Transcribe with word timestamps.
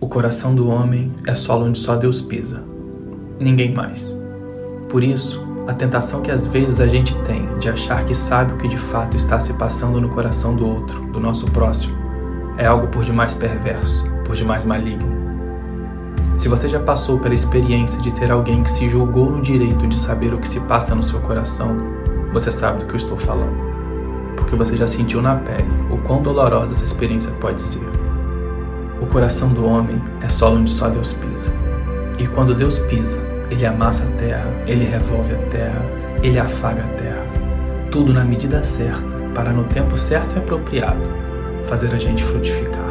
O 0.00 0.06
coração 0.06 0.54
do 0.54 0.70
homem 0.70 1.12
é 1.26 1.34
solo 1.34 1.66
onde 1.66 1.78
só 1.80 1.96
Deus 1.96 2.20
pisa, 2.20 2.62
ninguém 3.40 3.74
mais. 3.74 4.14
Por 4.88 5.02
isso, 5.02 5.44
a 5.66 5.74
tentação 5.74 6.22
que 6.22 6.30
às 6.30 6.46
vezes 6.46 6.80
a 6.80 6.86
gente 6.86 7.16
tem 7.22 7.48
de 7.58 7.68
achar 7.68 8.04
que 8.04 8.14
sabe 8.14 8.52
o 8.52 8.56
que 8.56 8.68
de 8.68 8.78
fato 8.78 9.16
está 9.16 9.40
se 9.40 9.52
passando 9.54 10.00
no 10.00 10.08
coração 10.08 10.54
do 10.54 10.64
outro, 10.64 11.02
do 11.10 11.18
nosso 11.18 11.50
próximo, 11.50 11.96
é 12.56 12.64
algo 12.64 12.86
por 12.86 13.04
demais 13.04 13.34
perverso, 13.34 14.08
por 14.24 14.36
demais 14.36 14.64
maligno. 14.64 15.18
Se 16.36 16.48
você 16.48 16.68
já 16.68 16.78
passou 16.78 17.18
pela 17.18 17.34
experiência 17.34 18.00
de 18.00 18.12
ter 18.12 18.30
alguém 18.30 18.62
que 18.62 18.70
se 18.70 18.88
julgou 18.88 19.28
no 19.28 19.42
direito 19.42 19.84
de 19.88 19.98
saber 19.98 20.32
o 20.32 20.38
que 20.38 20.46
se 20.46 20.60
passa 20.60 20.94
no 20.94 21.02
seu 21.02 21.20
coração, 21.20 21.76
você 22.32 22.52
sabe 22.52 22.78
do 22.78 22.86
que 22.86 22.92
eu 22.92 22.98
estou 22.98 23.16
falando. 23.16 23.66
Porque 24.36 24.54
você 24.54 24.76
já 24.76 24.86
sentiu 24.86 25.20
na 25.20 25.34
pele 25.34 25.68
o 25.90 25.98
quão 25.98 26.22
dolorosa 26.22 26.72
essa 26.72 26.84
experiência 26.84 27.32
pode 27.32 27.60
ser. 27.60 27.97
O 29.00 29.06
coração 29.06 29.48
do 29.48 29.64
homem 29.64 30.02
é 30.20 30.28
solo 30.28 30.58
onde 30.58 30.70
só 30.70 30.88
Deus 30.88 31.12
pisa. 31.12 31.52
E 32.18 32.26
quando 32.26 32.54
Deus 32.54 32.78
pisa, 32.80 33.18
ele 33.50 33.64
amassa 33.64 34.04
a 34.04 34.10
terra, 34.18 34.50
ele 34.66 34.84
revolve 34.84 35.34
a 35.34 35.38
terra, 35.48 35.82
ele 36.22 36.38
afaga 36.38 36.82
a 36.82 36.88
terra. 36.96 37.26
Tudo 37.90 38.12
na 38.12 38.24
medida 38.24 38.62
certa, 38.62 39.18
para 39.34 39.52
no 39.52 39.64
tempo 39.64 39.96
certo 39.96 40.36
e 40.36 40.38
apropriado 40.38 41.28
fazer 41.66 41.94
a 41.94 41.98
gente 41.98 42.24
frutificar. 42.24 42.88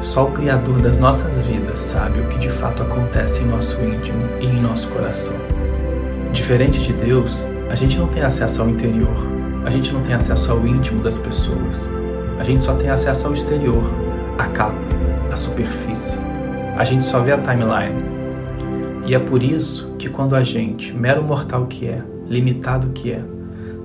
Só 0.00 0.24
o 0.24 0.30
Criador 0.30 0.78
das 0.80 0.98
nossas 0.98 1.40
vidas 1.40 1.80
sabe 1.80 2.20
o 2.20 2.28
que 2.28 2.38
de 2.38 2.48
fato 2.48 2.82
acontece 2.82 3.42
em 3.42 3.46
nosso 3.46 3.80
íntimo 3.82 4.28
e 4.40 4.46
em 4.46 4.60
nosso 4.60 4.88
coração. 4.88 5.36
Diferente 6.32 6.80
de 6.80 6.92
Deus, 6.92 7.46
a 7.68 7.74
gente 7.74 7.98
não 7.98 8.06
tem 8.06 8.22
acesso 8.22 8.62
ao 8.62 8.68
interior, 8.68 9.16
a 9.64 9.70
gente 9.70 9.92
não 9.92 10.00
tem 10.00 10.14
acesso 10.14 10.52
ao 10.52 10.66
íntimo 10.66 11.02
das 11.02 11.18
pessoas, 11.18 11.88
a 12.38 12.44
gente 12.44 12.62
só 12.62 12.74
tem 12.74 12.88
acesso 12.88 13.26
ao 13.26 13.32
exterior, 13.32 13.82
à 14.38 14.48
capa 14.48 14.76
a 15.32 15.36
superfície. 15.36 16.18
A 16.76 16.84
gente 16.84 17.06
só 17.06 17.20
vê 17.20 17.32
a 17.32 17.38
timeline. 17.38 18.04
E 19.06 19.14
é 19.14 19.18
por 19.18 19.42
isso 19.42 19.94
que 19.98 20.08
quando 20.08 20.34
a 20.34 20.42
gente, 20.42 20.92
mero 20.92 21.22
mortal 21.22 21.66
que 21.66 21.86
é, 21.86 22.02
limitado 22.28 22.88
que 22.88 23.12
é, 23.12 23.22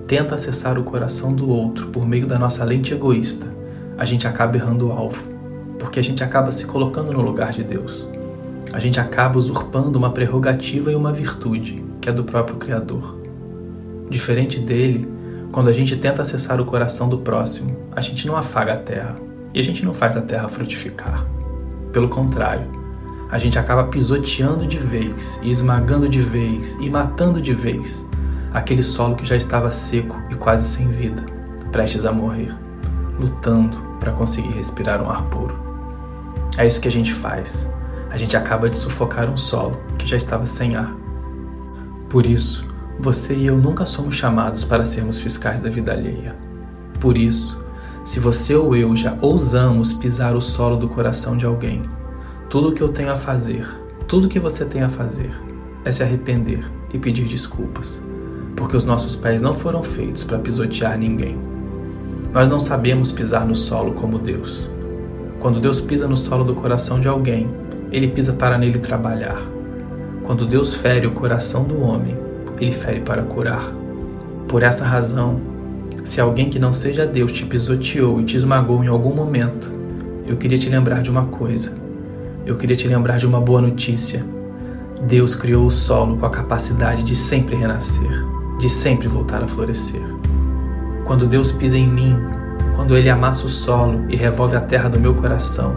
tenta 0.08 0.36
acessar 0.36 0.78
o 0.78 0.84
coração 0.84 1.34
do 1.34 1.50
outro 1.50 1.88
por 1.88 2.06
meio 2.06 2.28
da 2.28 2.38
nossa 2.38 2.66
lente 2.66 2.94
egoísta, 2.94 3.46
a 3.98 4.04
gente 4.04 4.28
acaba 4.28 4.58
errando 4.58 4.88
o 4.88 4.92
alvo, 4.92 5.24
porque 5.80 6.00
a 6.00 6.04
gente 6.04 6.24
acaba 6.24 6.52
se 6.52 6.66
colocando 6.66 7.14
no 7.14 7.22
lugar 7.22 7.52
de 7.52 7.64
Deus. 7.64 8.08
A 8.74 8.80
gente 8.80 9.00
acaba 9.00 9.38
usurpando 9.38 9.98
uma 9.98 10.12
prerrogativa 10.12 10.92
e 10.92 10.96
uma 10.96 11.14
virtude 11.14 11.84
que 12.02 12.10
é 12.10 12.12
do 12.12 12.24
próprio 12.24 12.58
Criador. 12.58 13.20
Diferente 14.10 14.60
dele, 14.60 15.08
quando 15.52 15.70
a 15.70 15.74
gente 15.74 15.96
tenta 15.96 16.24
acessar 16.24 16.60
o 16.60 16.66
coração 16.66 17.08
do 17.08 17.20
próximo, 17.20 17.78
a 17.92 18.02
gente 18.02 18.26
não 18.26 18.36
afaga 18.36 18.74
a 18.74 18.78
terra 18.78 19.31
e 19.54 19.60
a 19.60 19.64
gente 19.64 19.86
não 19.86 19.94
faz 19.94 20.16
a 20.18 20.22
terra 20.22 20.48
frutificar. 20.48 21.26
Pelo 21.92 22.10
contrário, 22.10 22.68
a 23.30 23.38
gente 23.38 23.58
acaba 23.58 23.86
pisoteando 23.86 24.66
de 24.66 24.78
vez, 24.78 25.40
e 25.42 25.52
esmagando 25.52 26.08
de 26.10 26.20
vez, 26.20 26.76
e 26.80 26.90
matando 26.90 27.42
de 27.42 27.54
vez 27.54 28.06
aquele 28.54 28.84
solo 28.84 29.16
que 29.16 29.26
já 29.26 29.36
estava 29.36 29.72
seco 29.72 30.22
e 30.30 30.36
quase 30.36 30.68
sem 30.68 30.90
vida, 30.90 31.24
prestes 31.72 32.06
a 32.06 32.12
morrer, 32.12 32.54
lutando 33.20 33.78
para 34.00 34.12
conseguir 34.12 34.52
respirar 34.52 35.02
um 35.02 35.10
ar 35.10 35.24
puro. 35.24 35.58
É 36.58 36.68
isso 36.68 36.82
que 36.82 36.88
a 36.88 36.92
gente 36.92 37.14
faz. 37.14 37.66
A 38.10 38.18
gente 38.18 38.36
acaba 38.36 38.70
de 38.70 38.78
sufocar 38.78 39.30
um 39.30 39.38
solo 39.38 39.80
que 39.98 40.06
já 40.06 40.18
estava 40.18 40.46
sem 40.46 40.76
ar. 40.76 40.94
Por 42.10 42.26
isso, 42.26 42.68
você 43.00 43.34
e 43.34 43.46
eu 43.46 43.58
nunca 43.58 43.86
somos 43.86 44.16
chamados 44.16 44.66
para 44.66 44.84
sermos 44.84 45.18
fiscais 45.18 45.62
da 45.62 45.70
vida 45.70 45.94
alheia. 45.94 46.36
Por 47.00 47.18
isso, 47.18 47.61
se 48.04 48.20
você 48.20 48.56
ou 48.56 48.76
eu 48.76 48.96
já 48.96 49.16
ousamos 49.22 49.94
pisar 49.94 50.36
o 50.36 50.42
solo 50.42 50.76
do 50.76 50.88
coração 50.88 51.38
de 51.38 51.46
alguém, 51.46 51.84
tudo 52.50 52.70
o 52.70 52.72
que 52.74 52.82
eu 52.82 52.90
tenho 52.90 53.12
a 53.12 53.16
fazer, 53.16 53.68
tudo 54.08 54.26
o 54.26 54.30
que 54.30 54.40
você 54.40 54.66
tem 54.66 54.82
a 54.82 54.90
fazer, 54.90 55.32
é 55.86 55.92
se 55.92 56.02
arrepender 56.02 56.64
e 56.92 56.98
pedir 56.98 57.26
desculpas, 57.26 58.02
porque 58.56 58.76
os 58.76 58.84
nossos 58.84 59.16
pés 59.16 59.42
não 59.42 59.54
foram 59.54 59.84
feitos 59.84 60.24
para 60.24 60.40
pisotear 60.40 60.98
ninguém. 60.98 61.38
Nós 62.34 62.48
não 62.50 62.60
sabemos 62.60 63.12
pisar 63.12 63.46
no 63.46 63.56
solo 63.56 63.94
como 63.94 64.18
Deus. 64.18 64.70
Quando 65.40 65.60
Deus 65.60 65.80
pisa 65.80 66.08
no 66.08 66.18
solo 66.18 66.44
do 66.44 66.56
coração 66.56 67.00
de 67.00 67.08
alguém, 67.08 67.50
ele 67.92 68.08
pisa 68.08 68.34
para 68.34 68.58
nele 68.58 68.80
trabalhar. 68.80 69.42
Quando 70.24 70.46
Deus 70.46 70.76
fere 70.76 71.06
o 71.06 71.12
coração 71.12 71.64
do 71.64 71.82
homem, 71.82 72.18
ele 72.60 72.72
fere 72.72 73.02
para 73.02 73.24
curar. 73.24 73.72
Por 74.48 74.64
essa 74.64 74.86
razão, 74.86 75.40
se 76.04 76.20
alguém 76.20 76.50
que 76.50 76.58
não 76.58 76.74
seja 76.74 77.06
Deus 77.06 77.32
te 77.32 77.46
pisoteou 77.46 78.20
e 78.20 78.24
te 78.24 78.36
esmagou 78.36 78.84
em 78.84 78.88
algum 78.88 79.14
momento, 79.14 79.72
eu 80.26 80.36
queria 80.36 80.58
te 80.58 80.70
lembrar 80.70 81.02
de 81.02 81.10
uma 81.10 81.26
coisa. 81.26 81.78
Eu 82.46 82.58
queria 82.58 82.76
te 82.76 82.88
lembrar 82.88 83.18
de 83.18 83.28
uma 83.28 83.40
boa 83.40 83.62
notícia. 83.62 84.26
Deus 85.08 85.36
criou 85.36 85.66
o 85.66 85.72
solo 85.72 86.18
com 86.18 86.26
a 86.26 86.30
capacidade 86.30 87.04
de 87.04 87.16
sempre 87.16 87.56
renascer, 87.56 88.26
de 88.60 88.68
sempre 88.68 89.08
voltar 89.08 89.44
a 89.44 89.48
florescer. 89.48 90.02
Quando 91.06 91.28
Deus 91.28 91.52
pisa 91.52 91.78
em 91.78 91.88
mim, 91.88 92.18
quando 92.76 92.98
Ele 92.98 93.10
amassa 93.10 93.46
o 93.46 93.50
solo 93.50 94.06
e 94.10 94.16
revolve 94.16 94.56
a 94.56 94.62
terra 94.62 94.90
do 94.90 95.00
meu 95.00 95.14
coração, 95.14 95.76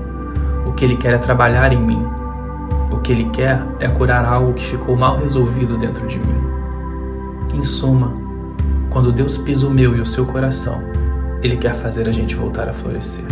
o 0.66 0.72
que 0.72 0.84
Ele 0.84 0.96
quer 0.96 1.14
é 1.14 1.18
trabalhar 1.18 1.72
em 1.72 1.80
mim. 1.80 2.02
O 2.90 2.98
que 2.98 3.12
Ele 3.12 3.24
quer 3.26 3.62
é 3.78 3.88
curar 3.88 4.24
algo 4.24 4.54
que 4.54 4.64
ficou 4.64 4.96
mal 4.96 5.18
resolvido 5.18 5.76
dentro 5.76 6.06
de 6.06 6.18
mim. 6.18 6.40
Em 7.52 7.62
suma, 7.62 8.23
quando 8.94 9.10
Deus 9.10 9.36
pisa 9.36 9.66
o 9.66 9.70
meu 9.70 9.96
e 9.96 10.00
o 10.00 10.06
seu 10.06 10.24
coração, 10.24 10.80
Ele 11.42 11.56
quer 11.56 11.74
fazer 11.74 12.08
a 12.08 12.12
gente 12.12 12.36
voltar 12.36 12.68
a 12.68 12.72
florescer. 12.72 13.24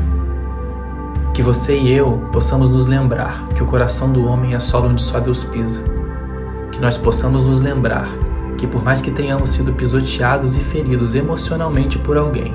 Que 1.33 1.41
você 1.41 1.79
e 1.79 1.93
eu 1.93 2.29
possamos 2.33 2.69
nos 2.69 2.85
lembrar 2.85 3.45
que 3.55 3.63
o 3.63 3.67
coração 3.67 4.13
do 4.13 4.27
homem 4.27 4.55
é 4.55 4.61
solo 4.61 4.89
onde 4.89 5.01
só 5.01 5.21
Deus 5.21 5.45
pisa. 5.45 5.85
Que 6.73 6.81
nós 6.81 6.99
possamos 6.99 7.45
nos 7.45 7.61
lembrar 7.61 8.09
que, 8.59 8.67
por 8.67 8.83
mais 8.83 9.01
que 9.01 9.13
tenhamos 9.13 9.51
sido 9.51 9.73
pisoteados 9.73 10.57
e 10.57 10.61
feridos 10.61 11.15
emocionalmente 11.15 11.97
por 11.97 12.17
alguém, 12.17 12.53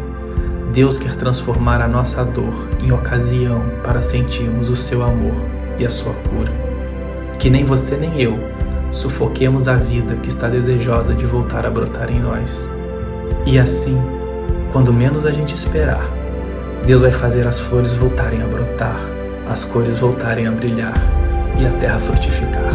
Deus 0.73 0.97
quer 0.97 1.15
transformar 1.15 1.81
a 1.81 1.87
nossa 1.87 2.25
dor 2.25 2.67
em 2.77 2.91
ocasião 2.91 3.63
para 3.85 4.01
sentirmos 4.01 4.69
o 4.69 4.75
seu 4.75 5.01
amor 5.01 5.33
e 5.79 5.85
a 5.85 5.89
sua 5.89 6.13
cura. 6.13 6.51
Que 7.39 7.49
nem 7.49 7.63
você 7.63 7.95
nem 7.95 8.21
eu 8.21 8.37
sufoquemos 8.91 9.69
a 9.69 9.75
vida 9.75 10.15
que 10.17 10.27
está 10.27 10.49
desejosa 10.49 11.13
de 11.13 11.25
voltar 11.25 11.65
a 11.65 11.69
brotar 11.69 12.11
em 12.11 12.19
nós. 12.19 12.69
E 13.49 13.57
assim, 13.57 13.97
quando 14.73 14.91
menos 14.91 15.25
a 15.25 15.31
gente 15.31 15.55
esperar, 15.55 16.05
Deus 16.85 16.99
vai 16.99 17.11
fazer 17.11 17.47
as 17.47 17.57
flores 17.57 17.93
voltarem 17.93 18.41
a 18.41 18.45
brotar, 18.45 18.99
as 19.49 19.63
cores 19.63 20.01
voltarem 20.01 20.45
a 20.47 20.51
brilhar 20.51 21.01
e 21.57 21.65
a 21.65 21.71
terra 21.71 21.97
frutificar. 21.97 22.73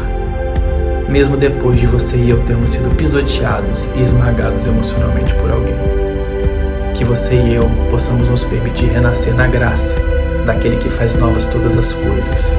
Mesmo 1.10 1.36
depois 1.36 1.78
de 1.78 1.86
você 1.86 2.16
e 2.16 2.30
eu 2.30 2.40
termos 2.44 2.70
sido 2.70 2.88
pisoteados 2.96 3.90
e 3.94 4.00
esmagados 4.00 4.64
emocionalmente 4.64 5.34
por 5.34 5.50
alguém. 5.50 5.76
Que 6.94 7.04
você 7.04 7.34
e 7.34 7.54
eu 7.54 7.70
possamos 7.90 8.30
nos 8.30 8.42
permitir 8.42 8.86
renascer 8.86 9.34
na 9.34 9.46
graça 9.46 9.96
daquele 10.46 10.78
que 10.78 10.88
faz 10.88 11.14
novas 11.14 11.44
todas 11.44 11.76
as 11.76 11.92
coisas, 11.92 12.56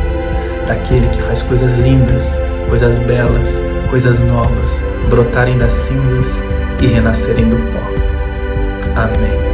daquele 0.67 1.07
que 1.07 1.21
faz 1.21 1.41
coisas 1.41 1.73
lindas, 1.79 2.37
coisas 2.69 2.95
belas, 2.95 3.59
coisas 3.89 4.19
novas 4.19 4.79
brotarem 5.09 5.57
das 5.57 5.73
cinzas 5.73 6.39
e 6.79 6.85
renascerem 6.85 7.49
do 7.49 7.57
pó. 7.71 7.92
Amém. 8.95 9.52